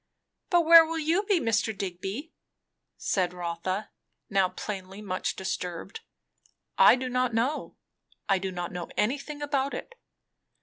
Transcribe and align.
"But 0.49 0.61
where 0.65 0.83
will 0.83 0.97
you 0.97 1.21
be, 1.25 1.39
Mr. 1.39 1.77
Digby?" 1.77 2.33
said 2.97 3.33
Rotha, 3.35 3.91
now 4.31 4.49
plainly 4.49 4.99
much 4.99 5.35
disturbed. 5.35 5.99
"I 6.75 6.95
do 6.95 7.07
not 7.07 7.35
know. 7.35 7.75
I 8.27 8.39
do 8.39 8.51
not 8.51 8.71
know 8.71 8.89
anything 8.97 9.43
about 9.43 9.75
it." 9.75 9.93